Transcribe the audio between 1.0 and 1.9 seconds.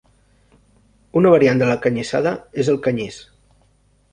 Una variant de la